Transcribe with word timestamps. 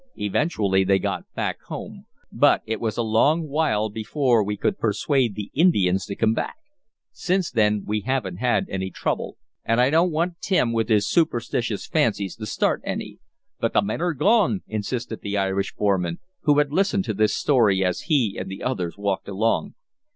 Eventually, 0.17 0.83
they 0.83 0.97
got 0.97 1.31
back 1.35 1.61
home. 1.67 2.07
But 2.31 2.63
it 2.65 2.81
was 2.81 2.97
a 2.97 3.03
long 3.03 3.47
while 3.47 3.87
before 3.87 4.43
we 4.43 4.57
could 4.57 4.79
persuade 4.79 5.35
the 5.35 5.51
Indians 5.53 6.07
to 6.07 6.15
come 6.15 6.33
back. 6.33 6.55
Since 7.11 7.51
then 7.51 7.83
we 7.85 8.01
haven't 8.01 8.37
had 8.37 8.65
any 8.67 8.89
trouble, 8.89 9.37
and 9.63 9.79
I 9.79 9.91
don't 9.91 10.11
want 10.11 10.41
Tim, 10.41 10.73
with 10.73 10.89
his 10.89 11.07
superstitious 11.07 11.85
fancies, 11.85 12.35
to 12.37 12.47
start 12.47 12.81
any." 12.83 13.19
"But 13.59 13.73
the 13.73 13.83
min 13.83 14.01
are 14.01 14.15
gone!" 14.15 14.61
insisted 14.67 15.21
the 15.21 15.37
Irish 15.37 15.71
foreman, 15.75 16.17
who 16.45 16.57
had 16.57 16.73
listened 16.73 17.05
to 17.05 17.13
this 17.13 17.35
story 17.35 17.85
as 17.85 18.05
he 18.09 18.37
and 18.39 18.49
the 18.49 18.63
others 18.63 18.97
walked 18.97 19.27
along. 19.27 19.75